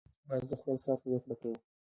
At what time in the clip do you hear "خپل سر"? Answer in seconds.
0.59-0.95